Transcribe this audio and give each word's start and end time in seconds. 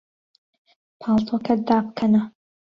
پاڵتۆکەت 1.01 1.59
دابکەنە. 1.67 2.21